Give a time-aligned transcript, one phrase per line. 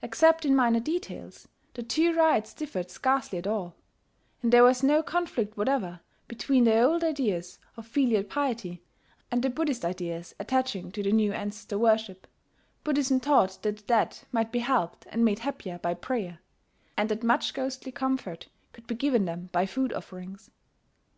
[0.00, 3.74] Except in minor details, the two rites differed scarcely at all;
[4.42, 8.80] and there was no conflict whatever between the old ideas of filial piety
[9.30, 12.26] and the Buddhist ideas attaching to the new ancestor worship,
[12.82, 16.38] Buddhism taught that the dead might be helped and made happier by prayer,
[16.96, 20.50] and that much ghostly comfort could be given them by food offerings.